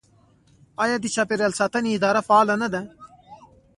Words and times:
آیا 0.83 0.97
د 1.01 1.05
چاپیریال 1.15 1.53
ساتنې 1.59 1.89
اداره 1.97 2.21
فعاله 2.27 2.55
نه 2.61 2.67
ده؟ 2.73 2.81